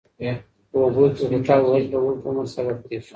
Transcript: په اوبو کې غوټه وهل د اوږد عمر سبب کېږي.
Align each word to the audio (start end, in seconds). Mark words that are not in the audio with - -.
په 0.69 0.77
اوبو 0.83 1.03
کې 1.15 1.23
غوټه 1.29 1.55
وهل 1.61 1.83
د 1.91 1.93
اوږد 2.03 2.23
عمر 2.27 2.45
سبب 2.55 2.77
کېږي. 2.87 3.09